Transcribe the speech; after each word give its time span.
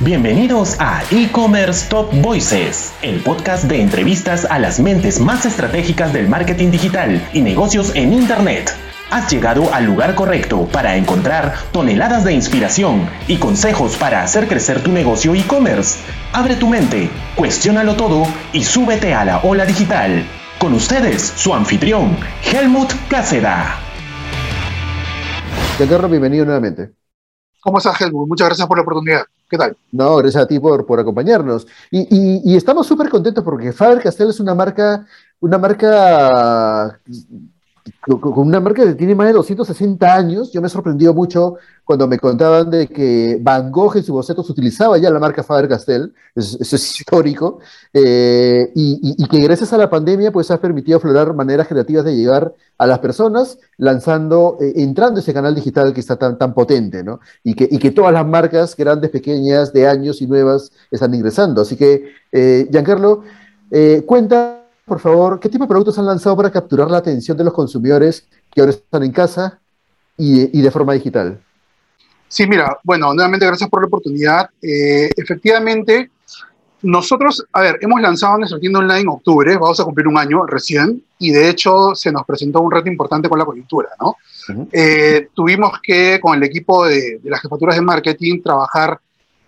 Bienvenidos 0.00 0.74
a 0.80 1.04
E-Commerce 1.12 1.88
Top 1.88 2.12
Voices, 2.20 2.92
el 3.02 3.20
podcast 3.22 3.64
de 3.64 3.80
entrevistas 3.80 4.44
a 4.50 4.58
las 4.58 4.80
mentes 4.80 5.20
más 5.20 5.46
estratégicas 5.46 6.12
del 6.12 6.28
marketing 6.28 6.72
digital 6.72 7.24
y 7.32 7.42
negocios 7.42 7.94
en 7.94 8.12
Internet. 8.12 8.72
Has 9.12 9.30
llegado 9.30 9.72
al 9.72 9.84
lugar 9.84 10.16
correcto 10.16 10.68
para 10.72 10.96
encontrar 10.96 11.54
toneladas 11.70 12.24
de 12.24 12.32
inspiración 12.32 13.08
y 13.28 13.36
consejos 13.36 13.96
para 13.96 14.24
hacer 14.24 14.48
crecer 14.48 14.82
tu 14.82 14.90
negocio 14.90 15.32
e-commerce. 15.32 16.00
Abre 16.32 16.56
tu 16.56 16.68
mente, 16.68 17.08
cuestiónalo 17.36 17.94
todo 17.94 18.26
y 18.52 18.64
súbete 18.64 19.14
a 19.14 19.24
la 19.24 19.38
ola 19.44 19.64
digital. 19.64 20.26
Con 20.58 20.74
ustedes, 20.74 21.22
su 21.22 21.54
anfitrión, 21.54 22.16
Helmut 22.42 22.92
Cáceda. 23.08 23.78
Giancarlo, 25.78 26.08
bienvenido 26.08 26.44
nuevamente. 26.44 26.90
¿Cómo 27.60 27.78
estás, 27.78 28.00
Helmut? 28.00 28.28
Muchas 28.28 28.48
gracias 28.48 28.66
por 28.66 28.76
la 28.76 28.82
oportunidad. 28.82 29.24
¿Qué 29.54 29.58
tal? 29.58 29.76
No, 29.92 30.16
gracias 30.16 30.42
a 30.42 30.46
ti 30.48 30.58
por, 30.58 30.84
por 30.84 30.98
acompañarnos. 30.98 31.64
Y, 31.92 32.56
estamos 32.56 32.88
súper 32.88 33.08
contentos 33.08 33.44
porque 33.44 33.72
Faber 33.72 34.02
Castell 34.02 34.30
es 34.30 34.40
una 34.40 34.52
marca, 34.52 35.06
una 35.38 35.58
marca 35.58 36.98
con 38.06 38.46
una 38.48 38.60
marca 38.60 38.84
que 38.84 38.94
tiene 38.94 39.14
más 39.14 39.26
de 39.26 39.34
260 39.34 40.14
años. 40.14 40.52
Yo 40.52 40.60
me 40.60 40.68
he 40.68 40.70
sorprendido 40.70 41.12
mucho 41.12 41.56
cuando 41.84 42.08
me 42.08 42.18
contaban 42.18 42.70
de 42.70 42.86
que 42.86 43.38
Van 43.40 43.70
Gogh 43.70 43.96
en 43.96 44.02
su 44.02 44.12
bocetos 44.14 44.48
utilizaba 44.48 44.96
ya 44.96 45.10
la 45.10 45.18
marca 45.18 45.42
Faber-Castell, 45.42 46.14
eso, 46.34 46.58
es 46.60 47.00
histórico, 47.00 47.58
eh, 47.92 48.70
y, 48.74 49.26
que 49.28 49.38
gracias 49.40 49.72
a 49.72 49.78
la 49.78 49.90
pandemia 49.90 50.32
pues 50.32 50.50
ha 50.50 50.60
permitido 50.60 50.96
aflorar 50.96 51.34
maneras 51.34 51.68
creativas 51.68 52.04
de 52.04 52.16
llegar 52.16 52.54
a 52.78 52.86
las 52.86 53.00
personas, 53.00 53.58
lanzando, 53.76 54.56
eh, 54.60 54.72
entrando 54.76 55.20
ese 55.20 55.34
canal 55.34 55.54
digital 55.54 55.92
que 55.92 56.00
está 56.00 56.16
tan, 56.16 56.38
tan 56.38 56.54
potente, 56.54 57.04
¿no? 57.04 57.20
Y 57.42 57.54
que, 57.54 57.68
y 57.70 57.78
que 57.78 57.90
todas 57.90 58.12
las 58.12 58.26
marcas, 58.26 58.74
grandes, 58.76 59.10
pequeñas, 59.10 59.72
de 59.72 59.86
años 59.86 60.22
y 60.22 60.26
nuevas, 60.26 60.72
están 60.90 61.12
ingresando. 61.14 61.60
Así 61.62 61.76
que, 61.76 62.12
eh, 62.32 62.66
Giancarlo, 62.70 63.22
cuenta 64.06 64.63
por 64.84 65.00
favor, 65.00 65.40
¿qué 65.40 65.48
tipo 65.48 65.64
de 65.64 65.68
productos 65.68 65.98
han 65.98 66.06
lanzado 66.06 66.36
para 66.36 66.50
capturar 66.50 66.90
la 66.90 66.98
atención 66.98 67.36
de 67.36 67.44
los 67.44 67.54
consumidores 67.54 68.26
que 68.50 68.60
ahora 68.60 68.72
están 68.72 69.02
en 69.02 69.12
casa 69.12 69.60
y, 70.16 70.60
de 70.60 70.70
forma 70.70 70.92
digital? 70.92 71.40
Sí, 72.28 72.46
mira, 72.46 72.78
bueno, 72.82 73.14
nuevamente 73.14 73.46
gracias 73.46 73.70
por 73.70 73.80
la 73.80 73.86
oportunidad. 73.86 74.50
Eh, 74.60 75.10
efectivamente, 75.16 76.10
nosotros, 76.82 77.44
a 77.52 77.62
ver, 77.62 77.78
hemos 77.80 78.00
lanzado 78.00 78.36
nuestra 78.36 78.60
tienda 78.60 78.80
online 78.80 79.00
en 79.00 79.08
octubre, 79.08 79.54
vamos 79.56 79.80
a 79.80 79.84
cumplir 79.84 80.06
un 80.06 80.18
año 80.18 80.44
recién, 80.44 81.02
y 81.18 81.30
de 81.30 81.48
hecho 81.48 81.94
se 81.94 82.12
nos 82.12 82.26
presentó 82.26 82.60
un 82.60 82.70
reto 82.70 82.88
importante 82.90 83.28
con 83.28 83.38
la 83.38 83.46
coyuntura, 83.46 83.88
¿no? 83.98 84.16
Eh, 84.70 85.28
tuvimos 85.32 85.80
que, 85.82 86.20
con 86.20 86.36
el 86.36 86.42
equipo 86.42 86.84
de, 86.84 87.20
las 87.24 87.40
jefaturas 87.40 87.76
de 87.76 87.82
marketing, 87.82 88.42
trabajar 88.42 89.00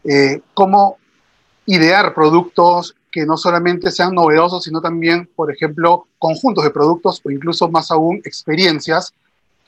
eh, 0.03 0.41
cómo 0.55 0.97
idear 1.67 2.15
productos 2.15 2.97
que 3.17 3.25
no 3.25 3.39
solamente 3.39 3.91
sean 3.91 4.15
novedosos, 4.15 4.63
sino 4.63 4.83
también, 4.83 5.27
por 5.35 5.51
ejemplo, 5.51 6.07
conjuntos 6.19 6.65
de 6.65 6.71
productos 6.71 7.23
o 7.25 7.31
incluso 7.31 7.67
más 7.71 7.91
aún 7.91 8.21
experiencias 8.27 9.15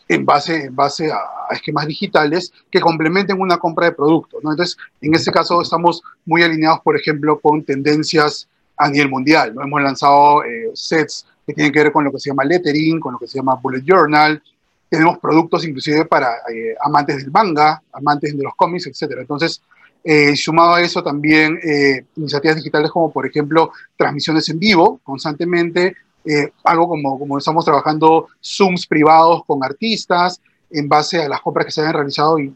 en 0.07 0.27
base, 0.27 0.67
en 0.67 0.77
base 0.77 1.11
a, 1.11 1.19
esquemas 1.51 1.87
digitales 1.87 2.53
que 2.71 2.79
complementen 2.79 3.41
una 3.41 3.57
compra 3.57 3.87
de 3.87 3.93
productos. 3.93 4.45
¿no? 4.45 4.51
Entonces, 4.51 4.77
en 5.01 5.15
ese 5.15 5.33
caso 5.33 5.63
estamos 5.63 6.03
muy 6.27 6.43
alineados, 6.43 6.81
por 6.81 6.95
ejemplo, 6.95 7.41
con 7.41 7.65
tendencias 7.65 8.47
a 8.77 8.91
nivel 8.91 9.09
mundial. 9.09 9.55
¿no? 9.55 9.63
Hemos 9.63 9.81
lanzado 9.81 10.45
eh, 10.45 10.71
sets 10.75 11.27
que 11.47 11.55
tienen 11.55 11.73
que 11.73 11.85
ver 11.85 11.91
con 11.91 12.05
lo 12.05 12.13
que 12.13 12.19
se 12.19 12.29
llama 12.29 12.45
lettering, 12.45 13.01
con 13.01 13.15
lo 13.15 13.19
que 13.19 13.29
se 13.29 13.39
llama 13.39 13.55
bullet 13.55 13.83
journal. 13.83 14.43
Tenemos 14.91 15.17
productos 15.21 15.65
inclusive 15.65 16.05
para 16.05 16.35
eh, 16.53 16.75
amantes 16.83 17.17
del 17.17 17.31
manga, 17.31 17.83
amantes 17.95 18.37
de 18.37 18.43
los 18.43 18.55
cómics, 18.55 18.87
etc. 18.89 19.21
Entonces, 19.21 19.63
eh, 20.05 20.37
sumado 20.37 20.75
a 20.75 20.81
eso 20.81 21.03
también 21.03 21.59
eh, 21.63 22.05
iniciativas 22.17 22.57
digitales 22.57 22.91
como 22.91 23.11
por 23.11 23.27
ejemplo 23.27 23.73
transmisiones 23.97 24.49
en 24.49 24.59
vivo 24.59 25.01
constantemente, 25.03 25.97
eh, 26.25 26.53
algo 26.65 26.89
como, 26.89 27.19
como 27.19 27.39
estamos 27.39 27.65
trabajando 27.65 28.29
Zooms 28.43 28.87
privados 28.87 29.45
con 29.47 29.63
artistas 29.65 30.41
en 30.71 30.89
base 30.89 31.23
a 31.23 31.29
las 31.29 31.41
compras 31.41 31.67
que 31.67 31.73
se 31.73 31.81
han 31.83 31.93
realizado 31.93 32.39
y, 32.39 32.53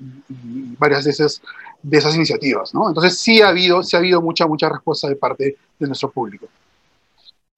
varias 0.78 1.04
de 1.04 1.10
esas, 1.10 1.40
de 1.82 1.98
esas 1.98 2.14
iniciativas. 2.14 2.72
Entonces 2.74 3.18
sí 3.18 3.40
ha, 3.40 3.48
habido, 3.48 3.82
sí 3.82 3.96
ha 3.96 4.00
habido 4.00 4.20
mucha, 4.20 4.46
mucha 4.46 4.68
respuesta 4.68 5.08
de 5.08 5.16
parte 5.16 5.56
de 5.78 5.86
nuestro 5.86 6.10
público. 6.10 6.46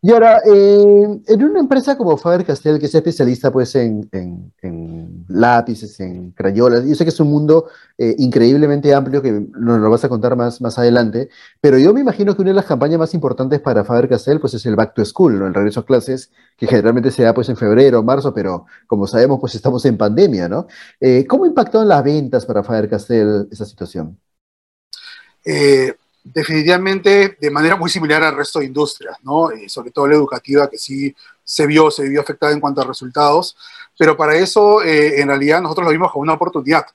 Y 0.05 0.13
ahora, 0.13 0.43
eh, 0.45 1.23
en 1.27 1.45
una 1.45 1.61
empresa 1.61 1.97
como 1.97 2.19
Faber-Castell, 2.19 2.79
que 2.79 2.85
es 2.85 2.95
especialista 2.95 3.51
pues, 3.51 3.75
en, 3.75 4.07
lápices, 5.29 5.99
en 5.99 6.33
crayolas, 6.33 6.85
yo 6.85 6.95
sé 6.95 7.05
que 7.05 7.09
es 7.09 7.21
un 7.21 7.31
mundo 7.31 7.71
eh, 7.97 8.15
increíblemente 8.19 8.93
amplio 8.93 9.23
que 9.23 9.33
nos 9.33 9.81
lo 9.81 9.89
vas 9.89 10.05
a 10.05 10.11
contar 10.11 10.37
más, 10.37 10.61
más 10.61 10.79
adelante, 10.79 11.31
pero 11.59 11.79
yo 11.79 11.95
me 11.95 12.01
imagino 12.03 12.37
que 12.37 12.43
una 12.43 12.51
de 12.51 12.57
las 12.57 12.67
campañas 12.67 12.99
más 12.99 13.15
importantes 13.15 13.61
para 13.61 13.83
Faber-Castell 13.83 14.41
pues, 14.41 14.53
es 14.53 14.67
el 14.67 14.77
Back 14.77 14.93
to 14.93 15.07
School, 15.07 15.39
¿no? 15.39 15.47
el 15.47 15.55
regreso 15.55 15.81
a 15.81 15.87
clases, 15.87 16.31
que 16.59 16.67
generalmente 16.67 17.11
se 17.11 17.23
da 17.23 17.33
pues, 17.33 17.49
en 17.49 17.57
febrero 17.57 18.03
marzo, 18.03 18.35
pero 18.35 18.67
como 18.87 19.07
sabemos, 19.07 19.41
pues 19.41 19.55
estamos 19.55 19.87
en 19.87 19.97
pandemia. 19.97 20.51
¿no? 20.51 20.67
Eh, 21.01 21.25
¿Cómo 21.27 21.47
impactó 21.47 21.81
en 21.81 21.89
las 21.89 22.05
ventas 22.05 22.45
para 22.45 22.63
Faber-Castell 22.63 23.49
esa 23.51 23.65
situación? 23.65 24.19
Eh, 25.47 25.95
definitivamente 26.25 27.37
de 27.39 27.51
manera 27.51 27.77
muy 27.77 27.91
similar 27.91 28.23
al 28.23 28.35
resto 28.35 28.59
de 28.59 28.65
industrias, 28.65 29.19
¿no? 29.23 29.53
Y 29.53 29.69
sobre 29.69 29.91
todo 29.91 30.09
la 30.09 30.15
educativa 30.15 30.69
que 30.71 30.79
sí 30.79 31.15
se 31.45 31.67
vio, 31.67 31.91
se 31.91 32.09
vio 32.09 32.23
afectada 32.23 32.53
en 32.53 32.61
cuanto 32.61 32.81
a 32.81 32.85
resultados, 32.85 33.57
pero 33.99 34.17
para 34.17 34.35
eso 34.35 34.83
eh, 34.83 35.21
en 35.21 35.29
realidad 35.29 35.61
nosotros 35.61 35.85
lo 35.85 35.93
vimos 35.93 36.11
como 36.11 36.23
una 36.23 36.33
oportunidad 36.33 36.87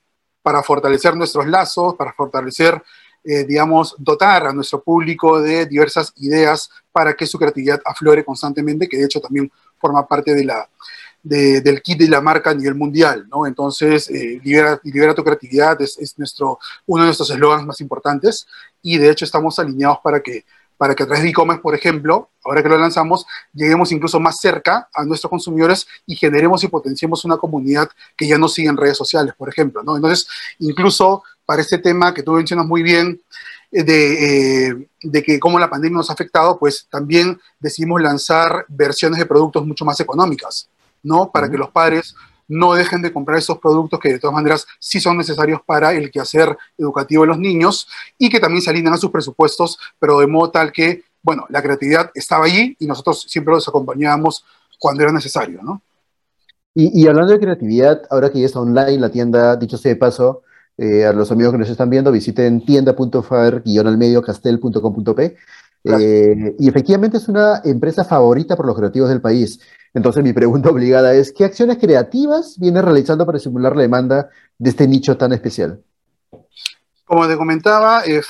para 0.42 0.64
fortalecer 0.64 1.16
nuestros 1.16 1.46
lazos, 1.46 1.96
para 1.96 2.12
fortalecer, 2.14 2.82
eh, 3.24 3.44
digamos, 3.44 3.96
dotar 4.00 4.48
a 4.48 4.54
nuestro 4.54 4.82
público 4.82 5.40
de 5.40 5.68
diversas 5.68 6.12
ideas 6.18 6.70
para 6.92 7.14
que 7.14 7.28
su 7.28 7.38
creatividad 7.38 7.80
aflore 7.86 8.26
constantemente, 8.26 8.90
que 8.90 8.98
de 8.98 9.06
hecho 9.06 9.22
también 9.22 9.52
forma 9.78 10.08
parte 10.08 10.34
de 10.34 10.44
la, 10.44 10.68
del 11.22 11.82
kit 11.82 12.00
de 12.00 12.08
la 12.08 12.22
marca 12.22 12.52
a 12.52 12.54
nivel 12.54 12.76
mundial, 12.76 13.28
¿no? 13.30 13.46
Entonces, 13.46 14.10
eh, 14.10 14.40
libera, 14.44 14.80
libera, 14.84 15.14
tu 15.14 15.24
creatividad 15.24 15.80
es, 15.82 16.18
nuestro, 16.18 16.60
uno 16.86 17.04
de 17.04 17.08
nuestros 17.08 17.30
eslogans 17.30 17.66
más 17.66 17.82
importantes 17.82 18.48
y 18.82 18.98
de 18.98 19.10
hecho 19.10 19.26
estamos 19.26 19.60
alineados 19.60 20.00
para 20.04 20.22
que, 20.22 20.46
para 20.78 20.96
que 20.96 21.04
a 21.04 21.06
través 21.06 21.24
de 21.24 21.30
e-commerce, 21.30 21.62
por 21.62 21.76
ejemplo, 21.76 22.30
ahora 22.44 22.64
que 22.64 22.70
lo 22.70 22.78
lanzamos, 22.78 23.26
lleguemos 23.54 23.92
incluso 23.92 24.20
más 24.20 24.40
cerca 24.40 24.88
a 24.94 25.04
nuestros 25.04 25.30
consumidores 25.30 25.86
y 26.06 26.16
generemos 26.16 26.64
y 26.64 26.70
potenciemos 26.70 27.26
una 27.26 27.36
comunidad 27.36 27.90
que 28.16 28.28
ya 28.28 28.38
no 28.38 28.48
sigue 28.48 28.70
en 28.70 28.78
redes 28.78 28.98
sociales, 28.98 29.34
por 29.38 29.50
ejemplo, 29.50 29.84
¿no? 29.84 29.98
Entonces, 29.98 30.28
incluso 30.60 31.24
para 31.46 31.62
este 31.62 31.80
tema 31.80 32.14
que 32.14 32.24
tú 32.24 32.32
mencionas 32.32 32.66
muy 32.66 32.82
bien, 32.82 33.20
eh, 33.72 33.84
de, 33.84 34.68
eh, 34.68 34.88
de, 35.04 35.24
que 35.24 35.40
cómo 35.40 35.60
la 35.60 35.70
pandemia 35.70 35.98
nos 35.98 36.10
ha 36.10 36.14
afectado, 36.14 36.58
pues 36.58 36.88
también 36.90 37.40
decidimos 37.60 38.02
lanzar 38.02 38.66
versiones 38.68 39.20
de 39.20 39.26
productos 39.26 39.66
mucho 39.66 39.86
más 39.86 40.00
económicas. 40.00 40.69
¿No? 41.04 41.32
Para 41.32 41.50
que 41.50 41.58
los 41.58 41.70
padres 41.70 42.16
no 42.50 42.74
dejen 42.74 43.02
de 43.02 43.14
comprar 43.14 43.38
esos 43.38 43.60
productos 43.60 43.98
que 44.00 44.10
de 44.10 44.20
todas 44.20 44.34
maneras 44.34 44.66
sí 44.80 45.00
son 45.00 45.16
necesarios 45.18 45.62
para 45.66 45.94
el 45.94 46.12
quehacer 46.12 46.58
educativo 46.78 47.22
de 47.22 47.28
los 47.28 47.40
niños 47.40 47.88
y 48.18 48.30
que 48.30 48.40
también 48.40 48.62
se 48.62 48.72
alinean 48.72 48.96
a 48.96 48.98
sus 48.98 49.12
presupuestos, 49.12 49.78
pero 50.00 50.20
de 50.20 50.28
modo 50.28 50.50
tal 50.50 50.74
que, 50.74 51.04
bueno, 51.22 51.46
la 51.50 51.62
creatividad 51.62 52.10
estaba 52.14 52.46
allí 52.46 52.76
y 52.80 52.88
nosotros 52.88 53.26
siempre 53.30 53.54
los 53.54 53.68
acompañábamos 53.68 54.44
cuando 54.80 55.04
era 55.04 55.12
necesario, 55.12 55.62
¿no? 55.62 55.84
Y, 56.76 57.08
hablando 57.08 57.34
de 57.34 57.40
creatividad, 57.40 58.04
ahora 58.10 58.32
que 58.32 58.40
ya 58.40 58.46
está 58.46 58.62
online 58.62 59.00
la 59.00 59.10
tienda, 59.10 59.58
dicho 59.58 59.78
sea 59.78 59.90
de 59.90 59.98
paso, 59.98 60.44
eh, 60.78 61.04
a 61.04 61.12
los 61.12 61.30
amigos 61.30 61.52
que 61.52 61.58
nos 61.58 61.70
están 61.70 61.90
viendo, 61.90 62.10
visiten 62.10 62.64
tienda.far-almediocastel.com.p 62.64 65.36
eh, 65.84 66.56
y 66.60 66.68
efectivamente 66.68 67.18
es 67.18 67.28
una 67.28 67.62
empresa 67.64 68.04
favorita 68.04 68.56
por 68.56 68.66
los 68.66 68.76
creativos 68.76 69.10
del 69.10 69.22
país. 69.22 69.60
Entonces 69.94 70.24
mi 70.24 70.34
pregunta 70.34 70.70
obligada 70.72 71.14
es, 71.14 71.32
¿qué 71.32 71.46
acciones 71.46 71.78
creativas 71.78 72.58
viene 72.60 72.82
realizando 72.82 73.26
para 73.26 73.40
simular 73.40 73.76
la 73.76 73.84
demanda 73.84 74.30
de 74.58 74.70
este 74.70 74.88
nicho 74.88 75.18
tan 75.18 75.34
especial? 75.34 75.82
Como 77.10 77.28
te 77.28 77.36
comentaba, 77.38 78.04
eh, 78.06 78.22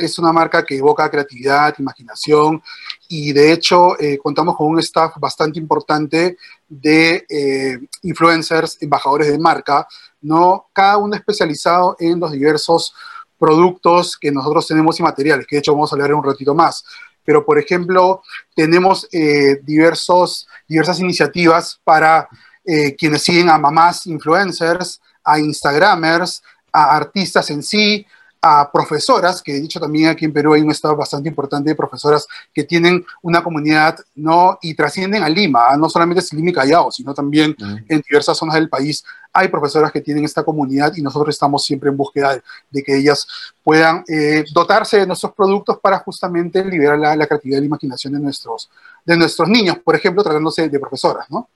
es 0.00 0.18
una 0.18 0.32
marca 0.32 0.64
que 0.64 0.78
evoca 0.78 1.08
creatividad, 1.08 1.76
imaginación 1.78 2.60
y 3.08 3.32
de 3.32 3.52
hecho 3.52 3.96
eh, 4.00 4.18
contamos 4.18 4.56
con 4.56 4.66
un 4.66 4.80
staff 4.80 5.12
bastante 5.18 5.60
importante 5.60 6.36
de 6.68 7.24
eh, 7.28 7.78
influencers, 8.02 8.78
embajadores 8.82 9.28
de 9.28 9.38
marca, 9.38 9.86
¿no? 10.22 10.70
cada 10.72 10.96
uno 10.96 11.14
especializado 11.14 11.94
en 12.00 12.18
los 12.18 12.32
diversos 12.32 12.92
productos 13.40 14.18
que 14.18 14.30
nosotros 14.30 14.66
tenemos 14.68 15.00
y 15.00 15.02
materiales, 15.02 15.46
que 15.46 15.56
de 15.56 15.60
hecho 15.60 15.72
vamos 15.72 15.90
a 15.90 15.96
hablar 15.96 16.10
en 16.10 16.16
un 16.16 16.24
ratito 16.24 16.54
más. 16.54 16.84
pero 17.24 17.44
por 17.44 17.58
ejemplo, 17.58 18.22
tenemos 18.54 19.08
eh, 19.12 19.60
diversos, 19.62 20.48
diversas 20.68 21.00
iniciativas 21.00 21.80
para 21.84 22.28
eh, 22.64 22.94
quienes 22.96 23.22
siguen 23.22 23.48
a 23.48 23.58
mamás 23.58 24.06
influencers, 24.06 25.00
a 25.24 25.38
Instagramers, 25.38 26.42
a 26.72 26.96
artistas 26.96 27.50
en 27.50 27.62
sí, 27.62 28.04
a 28.42 28.70
profesoras, 28.72 29.42
que 29.42 29.56
he 29.56 29.60
dicho 29.60 29.78
también 29.78 30.08
aquí 30.08 30.24
en 30.24 30.32
Perú 30.32 30.54
hay 30.54 30.62
un 30.62 30.70
estado 30.70 30.96
bastante 30.96 31.28
importante 31.28 31.70
de 31.70 31.76
profesoras 31.76 32.26
que 32.54 32.64
tienen 32.64 33.04
una 33.22 33.42
comunidad 33.42 33.98
¿no? 34.14 34.58
y 34.62 34.74
trascienden 34.74 35.22
a 35.22 35.28
Lima, 35.28 35.66
¿ah? 35.68 35.76
no 35.76 35.88
solamente 35.90 36.20
es 36.20 36.32
Lima 36.32 36.50
y 36.50 36.52
Callao, 36.54 36.90
sino 36.90 37.12
también 37.12 37.54
en 37.88 38.02
diversas 38.08 38.38
zonas 38.38 38.54
del 38.54 38.68
país 38.68 39.04
hay 39.40 39.48
profesoras 39.48 39.90
que 39.92 40.00
tienen 40.00 40.24
esta 40.24 40.42
comunidad 40.44 40.92
y 40.96 41.02
nosotros 41.02 41.34
estamos 41.34 41.64
siempre 41.64 41.90
en 41.90 41.96
búsqueda 41.96 42.40
de, 42.70 42.82
que 42.82 42.96
ellas 42.96 43.26
puedan 43.62 44.04
eh, 44.08 44.44
dotarse 44.52 44.98
de 44.98 45.06
nuestros 45.06 45.32
productos 45.32 45.78
para 45.78 45.98
justamente 46.00 46.64
liberar 46.64 46.98
la, 46.98 47.26
creatividad 47.26 47.58
y 47.58 47.60
la 47.60 47.66
imaginación 47.66 48.12
de 48.12 48.20
nuestros, 48.20 48.70
de 49.04 49.16
nuestros 49.16 49.48
niños, 49.48 49.78
por 49.78 49.96
ejemplo, 49.96 50.22
tratándose 50.22 50.68
de 50.68 50.78
profesoras, 50.78 51.30
¿no? 51.30 51.48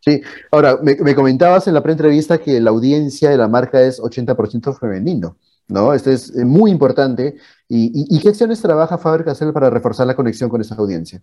Sí, 0.00 0.22
ahora, 0.52 0.78
me, 0.80 0.94
me 0.94 1.14
comentabas 1.14 1.66
en 1.66 1.74
la 1.74 1.82
pre-entrevista 1.82 2.38
que 2.38 2.60
la 2.60 2.70
audiencia 2.70 3.30
de 3.30 3.36
la 3.36 3.48
marca 3.48 3.80
es 3.80 4.00
80% 4.00 4.78
femenino. 4.78 5.36
¿no? 5.68 5.92
Esto 5.92 6.10
es 6.10 6.34
eh, 6.34 6.44
muy 6.44 6.70
importante. 6.70 7.36
¿Y, 7.68 8.18
qué 8.20 8.30
acciones 8.30 8.60
trabaja 8.60 8.98
Faber-Castell 8.98 9.52
para 9.52 9.70
reforzar 9.70 10.06
la 10.06 10.16
conexión 10.16 10.48
con 10.48 10.60
esa 10.60 10.74
audiencia? 10.74 11.22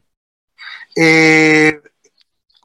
Eh, 0.95 1.81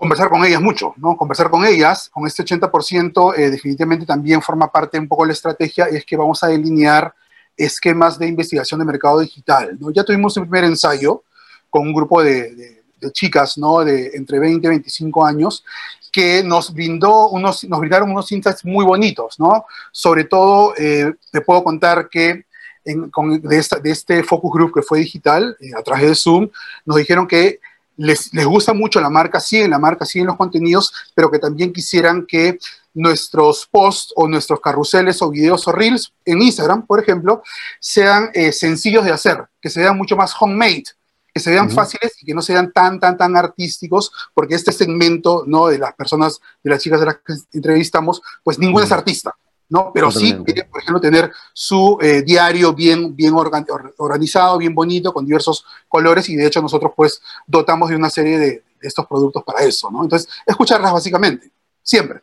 conversar 0.00 0.30
con 0.30 0.42
ellas 0.46 0.62
mucho, 0.62 0.94
¿no? 0.96 1.14
Conversar 1.14 1.50
con 1.50 1.62
ellas, 1.62 2.08
con 2.08 2.26
este 2.26 2.42
80%, 2.42 3.34
eh, 3.36 3.50
definitivamente 3.50 4.06
también 4.06 4.40
forma 4.40 4.72
parte 4.72 4.98
un 4.98 5.06
poco 5.06 5.24
de 5.24 5.28
la 5.28 5.32
estrategia, 5.34 5.84
es 5.84 6.06
que 6.06 6.16
vamos 6.16 6.42
a 6.42 6.46
delinear 6.46 7.14
esquemas 7.54 8.18
de 8.18 8.26
investigación 8.26 8.80
de 8.80 8.86
mercado 8.86 9.20
digital. 9.20 9.78
Ya 9.92 10.02
tuvimos 10.02 10.34
el 10.38 10.44
primer 10.44 10.64
ensayo 10.64 11.22
con 11.68 11.86
un 11.86 11.92
grupo 11.92 12.22
de, 12.22 12.82
chicas, 13.12 13.58
¿no? 13.58 13.84
De 13.84 14.12
entre 14.14 14.38
20 14.38 14.66
y 14.66 14.70
25 14.70 15.26
años, 15.26 15.64
que 16.10 16.42
nos 16.42 16.72
brindó 16.72 17.28
unos, 17.28 17.62
nos 17.64 17.80
brindaron 17.80 18.10
unos 18.10 18.32
insights 18.32 18.64
muy 18.64 18.86
bonitos, 18.86 19.38
¿no? 19.38 19.66
Sobre 19.92 20.24
todo, 20.24 20.72
eh, 20.78 21.12
te 21.30 21.42
puedo 21.42 21.62
contar 21.62 22.08
que 22.08 22.46
de, 22.84 23.58
este 23.84 24.22
focus 24.22 24.52
group 24.54 24.72
que 24.72 24.82
fue 24.82 25.00
digital, 25.00 25.58
eh, 25.60 25.72
a 25.76 25.82
través 25.82 26.08
de 26.08 26.14
Zoom, 26.14 26.48
nos 26.86 26.96
dijeron 26.96 27.28
que 27.28 27.60
les, 28.00 28.32
les, 28.32 28.46
gusta 28.46 28.72
mucho 28.72 29.00
la 29.00 29.10
marca, 29.10 29.40
siguen 29.40 29.70
la 29.70 29.78
marca, 29.78 30.06
siguen 30.06 30.26
los 30.26 30.36
contenidos, 30.36 30.92
pero 31.14 31.30
que 31.30 31.38
también 31.38 31.72
quisieran 31.72 32.26
que 32.26 32.58
nuestros 32.94 33.68
posts 33.70 34.12
o 34.16 34.26
nuestros 34.26 34.60
carruseles 34.60 35.20
o 35.22 35.30
videos 35.30 35.68
o 35.68 35.72
reels 35.72 36.12
en 36.24 36.42
Instagram, 36.42 36.86
por 36.86 37.00
ejemplo, 37.00 37.42
sean 37.78 38.30
eh, 38.32 38.52
sencillos 38.52 39.04
de 39.04 39.12
hacer, 39.12 39.44
que 39.60 39.68
se 39.68 39.80
vean 39.80 39.96
mucho 39.96 40.16
más 40.16 40.34
homemade, 40.40 40.84
que 41.32 41.40
se 41.40 41.50
vean 41.50 41.70
fáciles 41.70 42.14
y 42.20 42.26
que 42.26 42.34
no 42.34 42.42
sean 42.42 42.72
tan, 42.72 42.98
tan, 42.98 43.16
tan 43.16 43.36
artísticos, 43.36 44.10
porque 44.34 44.54
este 44.54 44.72
segmento, 44.72 45.44
¿no? 45.46 45.68
De 45.68 45.78
las 45.78 45.94
personas, 45.94 46.40
de 46.64 46.70
las 46.70 46.82
chicas 46.82 47.00
de 47.00 47.06
las 47.06 47.16
que 47.16 47.34
entrevistamos, 47.52 48.22
pues 48.42 48.58
ninguno 48.58 48.84
es 48.84 48.92
artista, 48.92 49.36
¿no? 49.70 49.92
Pero 49.94 50.10
sí 50.10 50.36
quiere, 50.44 50.64
por 50.64 50.82
ejemplo, 50.82 51.00
tener 51.00 51.32
su 51.54 51.96
eh, 52.02 52.22
diario 52.22 52.74
bien, 52.74 53.16
bien 53.16 53.32
organizado, 53.34 54.58
bien 54.58 54.74
bonito, 54.74 55.12
con 55.12 55.24
diversos 55.24 55.64
colores, 55.88 56.28
y 56.28 56.36
de 56.36 56.46
hecho 56.46 56.60
nosotros, 56.60 56.92
pues, 56.94 57.22
dotamos 57.46 57.88
de 57.88 57.96
una 57.96 58.10
serie 58.10 58.38
de, 58.38 58.64
estos 58.82 59.06
productos 59.06 59.44
para 59.44 59.60
eso, 59.60 59.90
¿no? 59.90 60.02
Entonces, 60.02 60.28
escucharlas 60.46 60.92
básicamente, 60.92 61.50
siempre. 61.82 62.22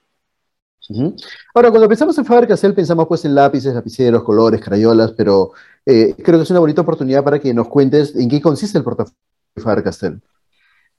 Ahora, 1.53 1.69
cuando 1.69 1.87
pensamos 1.87 2.17
en 2.17 2.25
Faber-Castell, 2.25 2.73
pensamos 2.73 3.07
pues 3.07 3.25
en 3.25 3.35
lápices, 3.35 3.75
lapiceros, 3.75 4.23
colores, 4.23 4.59
crayolas, 4.59 5.11
pero 5.11 5.51
eh, 5.85 6.15
creo 6.23 6.39
que 6.39 6.43
es 6.43 6.49
una 6.49 6.61
bonita 6.61 6.81
oportunidad 6.81 7.23
para 7.23 7.39
que 7.39 7.53
nos 7.53 7.67
cuentes 7.67 8.15
en 8.15 8.27
qué 8.27 8.41
consiste 8.41 8.77
el 8.77 8.83
portafolio 8.83 9.19
de 9.53 9.61
Faber-Castell. 9.61 10.21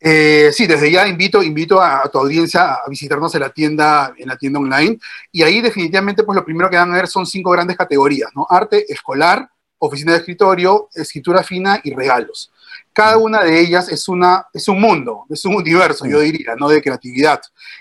Eh, 0.01 0.51
sí, 0.53 0.67
desde 0.67 0.91
ya 0.93 1.07
invito, 1.09 1.43
invito 1.43 1.81
a, 1.81 2.09
tu 2.11 2.19
audiencia 2.19 2.75
a 2.75 2.89
visitarnos 2.89 3.35
en 3.35 3.41
la 3.41 3.51
tienda, 3.51 4.15
en 4.17 4.29
la 4.29 4.37
tienda 4.37 4.61
online. 4.61 4.99
Y 5.33 5.43
ahí 5.43 5.61
definitivamente, 5.61 6.23
pues 6.23 6.37
lo 6.37 6.45
primero 6.45 6.71
que 6.71 6.77
van 6.77 6.93
a 6.93 6.97
ver 6.97 7.09
son 7.09 7.27
cinco 7.27 7.51
grandes 7.51 7.77
categorías, 7.77 8.31
¿no? 8.35 8.47
Arte 8.49 8.91
escolar, 8.93 9.51
oficina 9.79 10.13
de 10.13 10.19
escritorio, 10.19 10.89
escritura 10.95 11.43
fina 11.43 11.81
y 11.83 11.95
regalos. 11.95 12.53
Cada 12.93 13.17
una 13.17 13.43
de 13.43 13.61
ellas 13.61 13.89
es, 13.89 14.09
una, 14.09 14.47
es 14.53 14.69
un 14.69 14.81
mundo, 14.81 15.25
es 15.31 15.45
un 15.45 15.57
universo, 15.57 16.07
yo 16.07 16.21
diría, 16.21 16.55
¿no? 16.57 16.69
De 16.69 16.83
creatividad. 16.83 17.41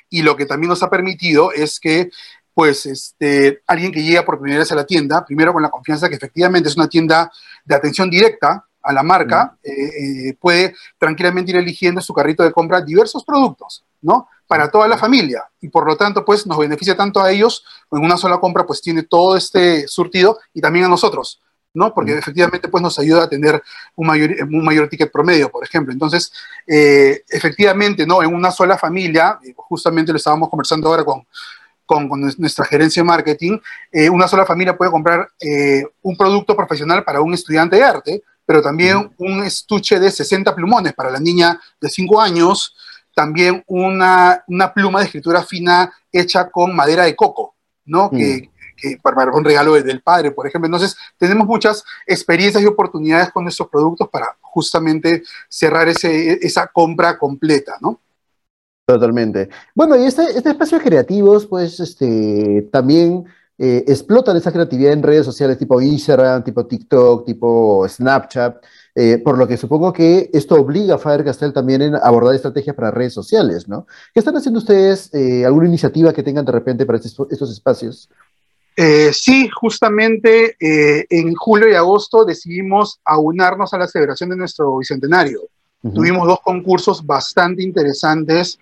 Y 0.10 0.22
lo 0.22 0.36
que 0.36 0.46
también 0.46 0.70
nos 0.70 0.84
ha 0.84 0.90
permitido 0.90 1.52
es 1.52 1.80
que, 1.80 2.10
pues, 2.54 2.86
este, 2.88 3.62
alguien 3.68 3.92
que 3.92 4.04
llega 4.04 4.26
por 4.26 4.40
primera 4.40 4.60
vez 4.60 4.72
a 4.72 4.76
la 4.76 4.86
tienda, 4.86 5.24
primero 5.26 5.54
con 5.54 5.62
la 5.62 5.70
confianza 5.70 6.10
que 6.10 6.16
efectivamente 6.16 6.70
es 6.70 6.76
una 6.76 6.88
tienda 6.88 7.32
de 7.66 7.76
atención 7.76 8.10
directa 8.10 8.67
a 8.88 8.94
la 8.94 9.04
marca, 9.04 9.58
eh, 9.64 9.72
eh, 9.72 10.38
puede 10.40 10.74
tranquilamente 10.98 11.52
ir 11.52 11.58
eligiendo 11.58 12.00
en 12.00 12.06
su 12.06 12.14
carrito 12.14 12.44
de 12.44 12.52
compra 12.52 12.82
diversos 12.82 13.24
productos, 13.24 13.84
¿no? 14.02 14.28
Para 14.48 14.72
toda 14.72 14.88
la 14.88 14.98
familia. 14.98 15.44
Y 15.62 15.68
por 15.68 15.86
lo 15.86 15.98
tanto, 15.98 16.24
pues, 16.24 16.48
nos 16.48 16.58
beneficia 16.58 16.96
tanto 16.96 17.22
a 17.22 17.32
ellos, 17.32 17.64
en 17.92 18.04
una 18.04 18.18
sola 18.18 18.40
compra, 18.40 18.66
pues, 18.66 18.82
tiene 18.82 19.04
todo 19.04 19.36
este 19.36 19.88
surtido 19.88 20.40
y 20.54 20.62
también 20.62 20.86
a 20.86 20.90
nosotros 20.90 21.42
¿no? 21.78 21.94
Porque 21.94 22.18
efectivamente 22.18 22.68
pues 22.70 22.82
nos 22.82 22.98
ayuda 22.98 23.24
a 23.24 23.30
tener 23.30 23.62
un 23.96 24.08
mayor, 24.08 24.32
un 24.42 24.66
mayor 24.66 24.90
ticket 24.90 25.12
promedio, 25.12 25.50
por 25.50 25.64
ejemplo. 25.64 25.94
Entonces, 25.94 26.32
eh, 26.66 27.24
efectivamente, 27.30 28.06
¿no? 28.06 28.24
En 28.24 28.34
una 28.34 28.52
sola 28.52 28.78
familia, 28.78 29.40
eh, 29.46 29.54
justamente 29.56 30.12
lo 30.12 30.18
estábamos 30.18 30.50
conversando 30.50 30.90
ahora 30.90 31.04
con, 31.06 31.26
con, 31.86 32.10
nuestra 32.38 32.66
gerencia 32.66 33.04
de 33.04 33.08
marketing, 33.08 33.60
eh, 33.92 34.10
una 34.10 34.28
sola 34.28 34.46
familia 34.46 34.76
puede 34.76 34.92
comprar 34.92 35.30
un 36.02 36.18
producto 36.18 36.56
profesional 36.56 37.04
para 37.04 37.22
un 37.22 37.34
estudiante 37.34 37.78
de 37.78 37.84
arte, 37.84 38.24
pero 38.48 38.62
también 38.62 39.14
un 39.18 39.44
estuche 39.44 40.00
de 40.00 40.10
60 40.10 40.56
plumones 40.56 40.94
para 40.94 41.12
la 41.12 41.20
niña 41.20 41.60
de 41.82 41.90
5 41.90 42.22
años, 42.22 42.74
también 43.14 43.62
una, 43.68 44.42
una, 44.48 44.74
pluma 44.74 45.00
de 45.00 45.06
escritura 45.06 45.44
fina 45.44 45.92
hecha 46.10 46.50
con 46.50 46.74
madera 46.74 47.04
de 47.04 47.16
coco, 47.16 47.56
¿no? 47.86 48.10
Que, 48.10 48.50
para 49.02 49.32
un 49.32 49.44
regalo 49.44 49.74
del 49.74 50.02
padre, 50.02 50.32
por 50.32 50.48
ejemplo. 50.48 50.68
Entonces, 50.68 50.96
tenemos 51.18 51.46
muchas 51.46 51.84
experiencias 52.06 52.64
y 52.64 52.68
oportunidades 52.68 53.32
con 53.32 53.44
nuestros 53.44 53.70
productos 53.70 54.08
para 54.08 54.38
justamente 54.40 55.24
cerrar 55.50 55.90
ese, 55.90 56.34
esa 56.46 56.68
compra 56.68 57.18
completa, 57.18 57.76
¿no? 57.82 58.00
Totalmente. 58.86 59.50
Bueno, 59.76 59.98
y 59.98 60.06
este, 60.06 60.22
este 60.24 60.52
espacio 60.52 60.78
de 60.78 60.86
creativos, 60.86 61.48
pues, 61.48 61.80
este, 61.82 62.70
también 62.72 63.26
eh, 63.60 63.84
explotan 63.88 64.38
esa 64.38 64.52
creatividad 64.52 64.94
en 64.94 65.04
redes 65.04 65.26
sociales 65.26 65.58
tipo 65.58 65.82
Instagram, 65.82 66.44
tipo 66.44 66.66
TikTok, 66.66 67.26
tipo 67.26 67.88
Snapchat, 67.88 68.64
eh, 68.96 69.20
por 69.24 69.38
lo 69.38 69.48
que 69.48 69.58
supongo 69.58 69.94
que 69.94 70.30
esto 70.34 70.56
obliga 70.56 70.96
a 70.96 70.98
Faber-Castell 71.00 71.54
también 71.54 71.82
en 71.82 71.96
abordar 71.96 72.36
estrategias 72.36 72.76
para 72.76 72.92
redes 72.92 73.14
sociales, 73.14 73.68
¿no? 73.68 73.88
¿Qué 74.14 74.20
están 74.20 74.36
haciendo 74.36 74.60
ustedes? 74.60 75.14
Eh, 75.14 75.46
¿Alguna 75.46 75.68
iniciativa 75.68 76.14
que 76.14 76.24
tengan 76.24 76.46
de 76.46 76.52
repente 76.52 76.86
para 76.86 76.98
estos, 76.98 77.28
estos 77.32 77.52
espacios? 77.52 78.10
Eh, 78.80 79.12
sí, 79.12 79.50
justamente 79.50 80.56
eh, 80.60 81.08
en 81.10 81.34
julio 81.34 81.68
y 81.68 81.74
agosto 81.74 82.24
decidimos 82.24 83.00
aunarnos 83.04 83.74
a 83.74 83.80
la 83.80 83.88
celebración 83.88 84.30
de 84.30 84.36
nuestro 84.36 84.78
bicentenario. 84.78 85.42
Tuvimos 85.94 86.28
dos 86.28 86.42
concursos 86.42 87.04
bastante 87.04 87.64
interesantes 87.64 88.60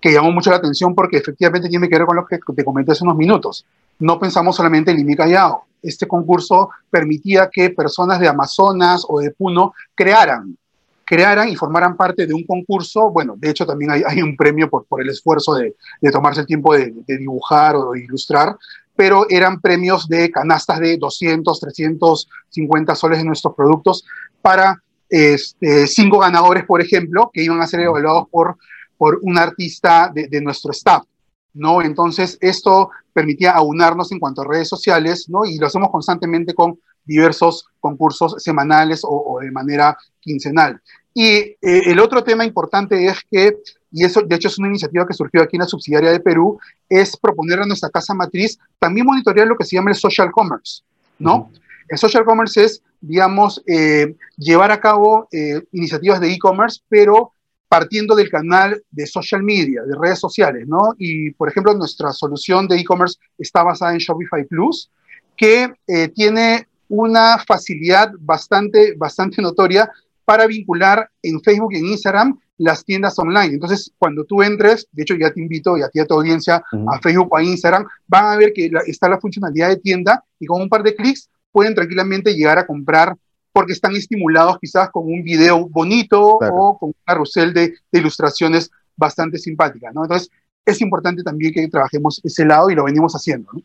que 0.00 0.12
llamó 0.12 0.32
mucho 0.32 0.50
la 0.50 0.56
atención 0.56 0.94
porque 0.94 1.16
efectivamente 1.16 1.68
tiene 1.68 1.88
que 1.88 1.96
ver 1.96 2.06
con 2.06 2.16
lo 2.16 2.26
que 2.26 2.38
te 2.54 2.64
comenté 2.64 2.92
hace 2.92 3.04
unos 3.04 3.16
minutos. 3.16 3.64
No 3.98 4.18
pensamos 4.18 4.56
solamente 4.56 4.90
en 4.90 4.98
Limi 4.98 5.14
Callao. 5.16 5.64
Este 5.82 6.06
concurso 6.06 6.70
permitía 6.90 7.48
que 7.52 7.70
personas 7.70 8.18
de 8.20 8.28
Amazonas 8.28 9.04
o 9.08 9.20
de 9.20 9.30
Puno 9.30 9.74
crearan, 9.94 10.56
crearan 11.04 11.48
y 11.48 11.56
formaran 11.56 11.96
parte 11.96 12.26
de 12.26 12.34
un 12.34 12.44
concurso. 12.44 13.10
Bueno, 13.10 13.34
de 13.36 13.50
hecho 13.50 13.66
también 13.66 13.90
hay, 13.90 14.22
un 14.22 14.36
premio 14.36 14.70
por, 14.70 14.86
por 14.86 15.02
el 15.02 15.10
esfuerzo 15.10 15.54
de, 15.54 15.74
tomarse 16.10 16.40
el 16.40 16.46
tiempo 16.46 16.74
de, 16.74 16.94
de 17.06 17.18
dibujar 17.18 17.76
o 17.76 17.92
de 17.92 18.00
ilustrar, 18.00 18.56
pero 18.96 19.26
eran 19.28 19.60
premios 19.60 20.08
de 20.08 20.30
canastas 20.30 20.80
de 20.80 20.96
200, 20.96 21.60
350 21.60 22.94
soles 22.94 23.18
de 23.18 23.24
nuestros 23.24 23.54
productos 23.54 24.04
para 24.40 24.82
este, 25.08 25.86
cinco 25.86 26.18
ganadores, 26.18 26.64
por 26.64 26.80
ejemplo, 26.80 27.30
que 27.32 27.42
iban 27.42 27.60
a 27.60 27.66
ser 27.66 27.80
evaluados 27.80 28.28
por, 28.30 28.56
por 28.96 29.18
un 29.22 29.38
artista 29.38 30.10
de, 30.12 30.40
nuestro 30.40 30.72
staff. 30.72 31.04
¿No? 31.54 31.82
Entonces, 31.82 32.36
esto 32.40 32.90
permitía 33.12 33.52
aunarnos 33.52 34.12
en 34.12 34.18
cuanto 34.18 34.42
a 34.42 34.48
redes 34.48 34.68
sociales, 34.68 35.28
¿no? 35.28 35.44
Y 35.44 35.58
lo 35.58 35.66
hacemos 35.66 35.90
constantemente 35.90 36.54
con 36.54 36.78
diversos 37.04 37.66
concursos 37.80 38.42
semanales 38.42 39.02
o, 39.04 39.38
de 39.40 39.50
manera 39.50 39.96
quincenal. 40.20 40.80
Y 41.12 41.36
eh, 41.36 41.56
el 41.62 42.00
otro 42.00 42.24
tema 42.24 42.44
importante 42.44 43.06
es 43.06 43.18
que 43.30 43.56
y 43.96 44.04
eso 44.04 44.22
de 44.22 44.34
hecho 44.34 44.48
es 44.48 44.58
una 44.58 44.66
iniciativa 44.66 45.06
que 45.06 45.14
surgió 45.14 45.40
aquí 45.40 45.54
en 45.54 45.60
la 45.60 45.68
subsidiaria 45.68 46.10
de 46.10 46.18
Perú, 46.18 46.58
es 46.88 47.16
proponer 47.16 47.60
a 47.60 47.64
nuestra 47.64 47.90
casa 47.90 48.12
matriz 48.12 48.58
también 48.80 49.06
monitorear 49.06 49.46
lo 49.46 49.56
que 49.56 49.64
se 49.64 49.76
llama 49.76 49.90
el 49.90 49.96
social 49.96 50.32
commerce, 50.32 50.82
¿no? 51.16 51.52
El 51.88 51.96
social 51.96 52.24
commerce 52.24 52.64
es, 52.64 52.82
digamos, 53.00 53.62
eh, 53.68 54.16
llevar 54.36 54.72
a 54.72 54.80
cabo 54.80 55.28
eh, 55.30 55.62
iniciativas 55.70 56.20
de 56.20 56.32
e-commerce, 56.32 56.80
pero 56.88 57.33
partiendo 57.74 58.14
del 58.14 58.30
canal 58.30 58.80
de 58.92 59.04
social 59.04 59.42
media, 59.42 59.82
de 59.82 59.98
redes 60.00 60.20
sociales, 60.20 60.64
¿no? 60.68 60.94
Y, 60.96 61.32
por 61.32 61.48
ejemplo, 61.48 61.74
nuestra 61.74 62.12
solución 62.12 62.68
de 62.68 62.78
e-commerce 62.78 63.18
está 63.36 63.64
basada 63.64 63.94
en 63.94 63.98
Shopify 63.98 64.44
Plus, 64.44 64.92
que 65.36 65.74
eh, 65.88 66.06
tiene 66.14 66.68
una 66.88 67.36
facilidad 67.44 68.12
bastante, 68.20 68.94
bastante 68.96 69.42
notoria 69.42 69.90
para 70.24 70.46
vincular 70.46 71.10
en 71.20 71.40
Facebook 71.42 71.72
y 71.72 71.78
en 71.78 71.86
Instagram 71.86 72.38
las 72.58 72.84
tiendas 72.84 73.18
online. 73.18 73.54
Entonces, 73.54 73.90
cuando 73.98 74.22
tú 74.24 74.40
entres, 74.40 74.86
de 74.92 75.02
hecho 75.02 75.16
ya 75.16 75.32
te 75.32 75.40
invito 75.40 75.76
y 75.76 75.82
a 75.82 75.88
ti 75.88 75.98
a 75.98 76.06
tu 76.06 76.14
audiencia 76.14 76.62
a 76.86 77.00
Facebook 77.00 77.26
o 77.32 77.36
a 77.36 77.42
Instagram, 77.42 77.84
van 78.06 78.26
a 78.26 78.36
ver 78.36 78.52
que 78.52 78.70
está 78.86 79.08
la 79.08 79.18
funcionalidad 79.18 79.70
de 79.70 79.78
tienda 79.78 80.22
y 80.38 80.46
con 80.46 80.62
un 80.62 80.68
par 80.68 80.84
de 80.84 80.94
clics 80.94 81.28
pueden 81.50 81.74
tranquilamente 81.74 82.34
llegar 82.34 82.56
a 82.56 82.66
comprar 82.68 83.16
porque 83.54 83.72
están 83.72 83.94
estimulados 83.94 84.58
quizás 84.60 84.90
con 84.90 85.04
un 85.04 85.22
video 85.22 85.68
bonito 85.68 86.20
o 86.20 86.76
con 86.76 86.88
un 86.88 86.94
carrusel 87.04 87.54
de, 87.54 87.72
ilustraciones 87.92 88.68
bastante 88.96 89.38
simpáticas, 89.38 89.94
¿no? 89.94 90.02
Entonces, 90.02 90.28
es 90.66 90.80
importante 90.80 91.22
también 91.22 91.54
que 91.54 91.68
trabajemos 91.68 92.20
ese 92.24 92.44
lado 92.44 92.68
y 92.68 92.74
lo 92.74 92.84
venimos 92.84 93.14
haciendo, 93.14 93.52
¿no? 93.52 93.62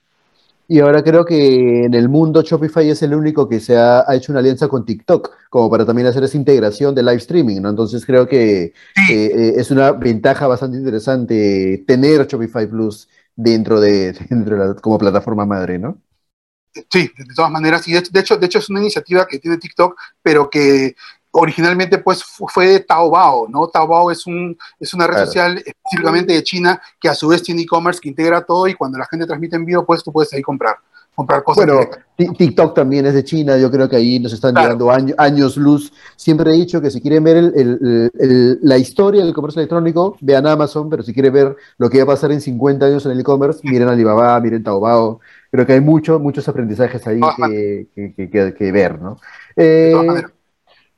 Y 0.68 0.80
ahora 0.80 1.02
creo 1.02 1.26
que 1.26 1.86
en 1.86 1.96
el 1.96 2.08
mundo 2.08 2.44
Shopify 2.44 2.88
es 2.88 3.02
el 3.02 3.16
único 3.16 3.50
que 3.50 3.60
se 3.60 3.76
ha, 3.76 4.06
hecho 4.12 4.32
una 4.32 4.42
alianza 4.42 4.68
con 4.68 4.86
TikTok, 4.86 5.32
como 5.50 5.68
para 5.72 5.84
también 5.84 6.08
hacer 6.08 6.24
esa 6.24 6.38
integración 6.38 6.94
de 6.94 7.02
live 7.02 7.16
streaming, 7.16 7.60
¿no? 7.60 7.72
Entonces 7.72 8.06
creo 8.06 8.28
que 8.28 8.66
eh, 8.66 8.74
eh, 9.10 9.54
es 9.58 9.72
una 9.72 9.94
ventaja 9.94 10.46
bastante 10.46 10.78
interesante 10.78 11.84
tener 11.88 12.28
Shopify 12.28 12.68
Plus 12.68 13.10
dentro 13.36 13.82
de, 13.82 14.14
dentro 14.30 14.76
de 14.76 14.80
como 14.80 15.00
plataforma 15.00 15.48
madre, 15.48 15.80
¿no? 15.80 15.98
Sí, 16.90 17.12
de 17.18 17.34
todas 17.36 17.52
maneras, 17.52 17.88
y 17.88 17.94
de, 17.94 18.20
hecho, 18.20 18.38
de 18.38 18.46
hecho 18.46 18.60
es 18.60 18.70
una 18.70 18.80
iniciativa 18.80 19.26
que 19.26 19.40
tiene 19.40 19.58
TikTok, 19.58 19.98
pero 20.22 20.50
que 20.50 20.96
originalmente 21.32 22.00
pues 22.00 22.24
fue 22.24 22.68
de 22.68 22.80
Taobao, 22.82 23.48
¿no? 23.48 23.68
Taobao 23.68 24.12
es, 24.12 24.26
un, 24.26 24.58
es 24.80 24.94
una 24.94 25.08
red 25.08 25.26
social 25.26 25.58
específicamente 25.58 26.34
de 26.34 26.44
China 26.44 26.82
que 27.00 27.10
a 27.10 27.16
su 27.16 27.28
vez 27.28 27.44
tiene 27.44 27.62
e-commerce 27.62 28.00
que 28.02 28.10
integra 28.10 28.42
todo 28.42 28.68
y 28.68 28.74
cuando 28.74 28.98
la 28.98 29.06
gente 29.06 29.26
transmite 29.26 29.56
en 29.56 29.66
vivo 29.66 29.86
pues 29.86 30.04
tú 30.04 30.12
puedes 30.12 30.34
ahí 30.34 30.42
comprar, 30.42 30.78
comprar 31.14 31.44
cosas. 31.44 31.68
Bueno, 31.68 31.88
TikTok 32.18 32.74
también 32.74 33.06
es 33.06 33.14
de 33.14 33.24
China, 33.24 33.58
yo 33.58 33.70
creo 33.70 33.88
que 33.88 33.96
ahí 33.96 34.20
nos 34.20 34.34
están 34.34 34.56
llegando 34.56 34.90
años 34.90 35.56
luz. 35.56 35.94
Siempre 36.16 36.50
he 36.50 36.56
dicho 36.56 36.82
que 36.82 36.90
si 36.90 37.00
quieren 37.00 37.24
ver 37.24 37.54
la 38.62 38.78
historia 38.78 39.24
del 39.24 39.34
comercio 39.34 39.60
electrónico, 39.60 40.18
vean 40.22 40.48
Amazon, 40.48 40.90
pero 40.90 41.04
si 41.04 41.14
quieren 41.14 41.34
ver 41.34 41.56
lo 41.78 41.90
que 41.90 42.00
va 42.00 42.06
a 42.06 42.16
pasar 42.16 42.32
en 42.32 42.42
50 42.42 42.88
años 42.88 43.06
en 43.06 43.12
el 43.12 43.20
e-commerce, 43.20 43.60
miren 43.64 43.88
Alibaba, 43.88 44.40
miren 44.40 44.64
Taobao. 44.64 45.20
Creo 45.52 45.66
que 45.66 45.74
hay 45.74 45.82
muchos 45.82 46.22
muchos 46.22 46.48
aprendizajes 46.48 47.06
ahí 47.08 47.20
que, 47.96 48.54
que, 48.56 48.72
ver, 48.72 49.02
¿no? 49.02 49.18
Eh, 49.56 49.94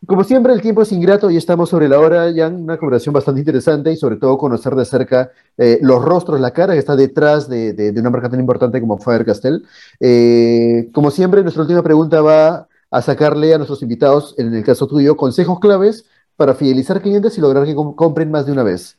como 0.08 0.24
siempre, 0.24 0.52
el 0.54 0.62
tiempo 0.62 0.82
es 0.82 0.92
ingrato 0.92 1.30
y 1.30 1.38
estamos 1.38 1.70
sobre 1.70 1.88
la 1.88 2.00
hora, 2.00 2.32
ya 2.32 2.48
una 2.48 2.78
conversación 2.78 3.14
bastante 3.14 3.42
interesante 3.42 3.92
y 3.92 3.98
sobre 3.98 4.16
todo 4.16 4.36
conocer 4.36 4.74
de 4.74 4.84
cerca 4.84 5.30
eh, 5.58 5.78
los 5.84 6.04
rostros, 6.04 6.40
la 6.40 6.52
cara 6.52 6.74
que 6.74 6.80
está 6.80 6.96
detrás 6.96 7.48
de, 7.48 7.94
una 7.96 8.10
marca 8.10 8.28
tan 8.28 8.40
importante 8.40 8.82
como 8.82 8.98
Faber-Castell. 8.98 9.64
Eh, 10.00 10.90
como 10.92 11.12
siempre, 11.12 11.44
nuestra 11.44 11.62
última 11.62 11.84
pregunta 11.84 12.20
va 12.22 12.68
a 12.90 13.02
sacarle 13.04 13.54
a 13.54 13.58
nuestros 13.58 13.84
invitados, 13.84 14.34
en 14.40 14.54
el 14.56 14.64
caso 14.64 14.88
tuyo, 14.88 15.16
consejos 15.16 15.60
claves 15.60 16.06
para 16.36 16.56
fidelizar 16.56 17.02
clientes 17.02 17.38
y 17.38 17.42
lograr 17.42 17.66
que 17.66 17.76
compren 17.76 18.32
más 18.32 18.48
de 18.48 18.54
una 18.54 18.64
vez. 18.64 18.98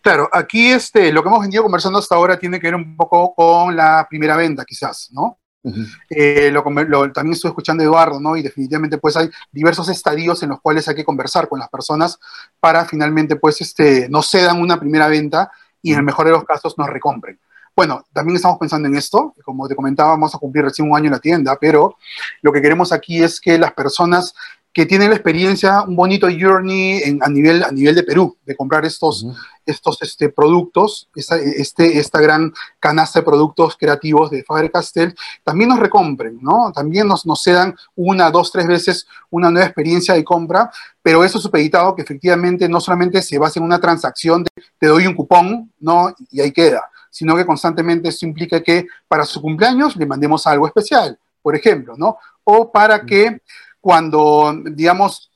Claro, 0.00 0.28
aquí 0.32 0.70
este, 0.70 1.12
lo 1.12 1.22
que 1.22 1.28
hemos 1.28 1.40
venido 1.40 1.62
conversando 1.62 1.98
hasta 1.98 2.14
ahora 2.14 2.38
tiene 2.38 2.58
que 2.58 2.66
ver 2.68 2.74
un 2.74 2.96
poco 2.96 3.34
con 3.34 3.76
la 3.76 4.06
primera 4.08 4.36
venta, 4.36 4.64
quizás, 4.64 5.10
¿no? 5.12 5.38
Eh, 6.10 6.50
lo, 6.50 6.62
también 7.12 7.34
estoy 7.34 7.50
escuchando 7.50 7.82
a 7.82 7.86
Eduardo, 7.86 8.20
¿no? 8.20 8.36
Y 8.36 8.42
definitivamente 8.42 8.98
pues 8.98 9.16
hay 9.16 9.30
diversos 9.52 9.88
estadios 9.88 10.42
en 10.42 10.50
los 10.50 10.60
cuales 10.60 10.88
hay 10.88 10.94
que 10.94 11.04
conversar 11.04 11.48
con 11.48 11.60
las 11.60 11.68
personas 11.68 12.18
para 12.58 12.84
finalmente 12.84 13.36
pues 13.36 13.60
este, 13.60 14.08
no 14.08 14.22
cedan 14.22 14.60
una 14.60 14.78
primera 14.80 15.06
venta 15.06 15.52
y 15.80 15.92
en 15.92 15.98
el 15.98 16.04
mejor 16.04 16.26
de 16.26 16.32
los 16.32 16.44
casos 16.44 16.76
nos 16.78 16.88
recompren. 16.88 17.38
Bueno, 17.74 18.04
también 18.12 18.36
estamos 18.36 18.58
pensando 18.58 18.86
en 18.86 18.96
esto, 18.96 19.34
como 19.44 19.66
te 19.66 19.74
comentaba, 19.74 20.10
vamos 20.10 20.34
a 20.34 20.38
cumplir 20.38 20.64
recién 20.64 20.90
un 20.90 20.96
año 20.96 21.06
en 21.06 21.12
la 21.12 21.20
tienda, 21.20 21.56
pero 21.58 21.96
lo 22.42 22.52
que 22.52 22.60
queremos 22.60 22.92
aquí 22.92 23.22
es 23.22 23.40
que 23.40 23.56
las 23.56 23.72
personas 23.72 24.34
que 24.72 24.86
tienen 24.86 25.10
la 25.10 25.16
experiencia, 25.16 25.82
un 25.82 25.94
bonito 25.96 26.28
journey 26.28 27.18
a, 27.20 27.28
nivel, 27.28 27.62
a 27.62 27.70
nivel 27.70 27.94
de 27.94 28.02
Perú, 28.02 28.38
de 28.46 28.56
comprar 28.56 28.86
estos, 28.86 29.26
estos 29.66 30.00
este, 30.00 30.30
productos, 30.30 31.10
esta, 31.14 31.36
este, 31.36 31.98
esta 31.98 32.20
gran 32.20 32.52
canasta 32.80 33.20
de 33.20 33.24
productos 33.24 33.76
creativos 33.76 34.30
de 34.30 34.42
Faber-Castell, 34.44 35.14
también 35.44 35.68
nos 35.68 35.78
recompren, 35.78 36.38
¿no? 36.40 36.72
También 36.74 37.06
nos, 37.06 37.26
nos 37.26 37.42
cedan 37.42 37.74
una, 37.96 38.30
dos, 38.30 38.50
tres 38.50 38.66
veces 38.66 39.06
una 39.28 39.50
nueva 39.50 39.66
experiencia 39.66 40.14
de 40.14 40.24
compra, 40.24 40.70
pero 41.02 41.22
eso 41.22 41.38
supeditado 41.38 41.94
que 41.94 42.02
efectivamente 42.02 42.66
no 42.66 42.80
solamente 42.80 43.20
se 43.20 43.38
basa 43.38 43.60
en 43.60 43.66
una 43.66 43.80
transacción 43.80 44.44
de 44.44 44.50
te 44.78 44.86
doy 44.86 45.06
un 45.06 45.14
cupón, 45.14 45.70
¿no? 45.80 46.14
Y 46.30 46.40
ahí 46.40 46.50
queda, 46.50 46.88
sino 47.10 47.36
que 47.36 47.44
constantemente 47.44 48.08
esto 48.08 48.24
implica 48.24 48.62
que 48.62 48.86
para 49.06 49.26
su 49.26 49.42
cumpleaños 49.42 49.96
le 49.96 50.06
mandemos 50.06 50.46
algo 50.46 50.66
especial, 50.66 51.18
por 51.42 51.54
ejemplo, 51.54 51.94
¿no? 51.98 52.16
O 52.44 52.72
para 52.72 53.04
que 53.04 53.42
cuando, 53.82 54.54
digamos, 54.64 55.32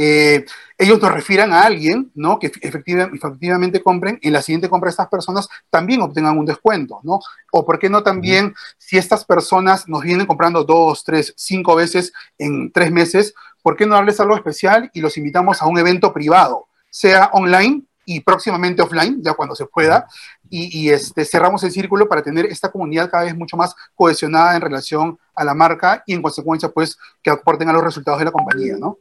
eh, 0.00 0.46
ellos 0.78 1.02
nos 1.02 1.12
refieran 1.12 1.52
a 1.52 1.62
alguien, 1.62 2.10
¿no? 2.14 2.38
Que 2.38 2.52
efectivamente 2.62 3.82
compren, 3.82 4.18
en 4.22 4.32
la 4.32 4.42
siguiente 4.42 4.68
compra 4.68 4.90
estas 4.90 5.08
personas 5.08 5.48
también 5.70 6.00
obtengan 6.00 6.38
un 6.38 6.46
descuento, 6.46 7.00
¿no? 7.02 7.18
O 7.52 7.66
por 7.66 7.78
qué 7.78 7.90
no 7.90 8.02
también, 8.02 8.54
si 8.78 8.96
estas 8.96 9.24
personas 9.24 9.88
nos 9.88 10.02
vienen 10.02 10.26
comprando 10.26 10.64
dos, 10.64 11.02
tres, 11.04 11.34
cinco 11.36 11.74
veces 11.74 12.12
en 12.38 12.72
tres 12.72 12.92
meses, 12.92 13.34
¿por 13.60 13.76
qué 13.76 13.86
no 13.86 13.96
darles 13.96 14.20
algo 14.20 14.36
especial 14.36 14.88
y 14.94 15.00
los 15.00 15.18
invitamos 15.18 15.60
a 15.60 15.66
un 15.66 15.78
evento 15.78 16.12
privado, 16.12 16.68
sea 16.90 17.30
online 17.32 17.82
y 18.04 18.20
próximamente 18.20 18.80
offline, 18.80 19.20
ya 19.22 19.34
cuando 19.34 19.54
se 19.54 19.66
pueda, 19.66 20.06
y, 20.50 20.90
este, 20.90 21.24
cerramos 21.24 21.62
el 21.64 21.70
círculo 21.70 22.08
para 22.08 22.22
tener 22.22 22.46
esta 22.46 22.70
comunidad 22.70 23.10
cada 23.10 23.24
vez 23.24 23.36
mucho 23.36 23.56
más 23.56 23.74
cohesionada 23.94 24.56
en 24.56 24.62
relación 24.62 25.18
a 25.34 25.44
la 25.44 25.54
marca 25.54 26.02
y 26.06 26.14
en 26.14 26.22
consecuencia, 26.22 26.68
pues, 26.68 26.98
que 27.22 27.30
aporten 27.30 27.68
a 27.68 27.72
los 27.72 27.82
resultados 27.82 28.18
de 28.18 28.26
la 28.26 28.32
compañía, 28.32 28.76
¿no? 28.78 28.98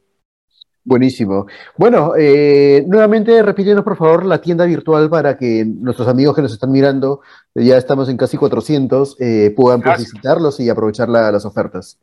Buenísimo. 0.88 1.46
Bueno, 1.76 2.14
eh, 2.18 2.82
nuevamente 2.88 3.44
repítenos 3.44 3.84
por 3.84 3.98
favor 3.98 4.26
la 4.26 4.40
tienda 4.40 4.64
virtual 4.64 5.10
para 5.10 5.38
que 5.38 5.66
nuestros 5.66 6.08
amigos 6.08 6.34
que 6.34 6.42
nos 6.42 6.54
están 6.54 6.72
mirando, 6.72 7.20
ya 7.54 7.78
estamos 7.78 8.08
en 8.08 8.16
casi 8.16 8.38
400, 8.38 9.18
eh, 9.20 9.54
puedan 9.54 9.82
pues, 9.82 9.98
visitarlos 9.98 10.62
y 10.62 10.70
aprovechar 10.70 11.10
las 11.10 11.44
ofertas. 11.44 12.00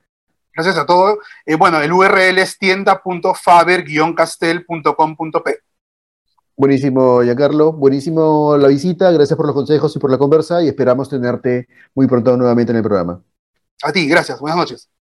Gracias 0.54 0.76
a 0.76 0.84
todos. 0.84 1.16
Eh, 1.46 1.56
bueno, 1.56 1.80
el 1.80 1.92
URL 1.92 2.38
es 2.38 2.58
tienda.faber-castel.com.p. 2.58 5.58
Buenísimo, 6.56 7.22
Giancarlo. 7.22 7.72
Buenísimo 7.72 8.56
la 8.56 8.68
visita. 8.68 9.10
Gracias 9.10 9.36
por 9.36 9.46
los 9.46 9.54
consejos 9.54 9.94
y 9.96 9.98
por 9.98 10.10
la 10.10 10.18
conversa 10.18 10.62
y 10.62 10.68
esperamos 10.68 11.08
tenerte 11.08 11.68
muy 11.94 12.06
pronto 12.06 12.36
nuevamente 12.36 12.70
en 12.72 12.76
el 12.76 12.82
programa. 12.82 13.22
A 13.82 13.92
ti, 13.92 14.06
gracias. 14.08 14.40
Buenas 14.40 14.58
noches. 14.58 14.88